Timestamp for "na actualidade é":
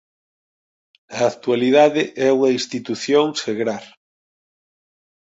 1.11-2.29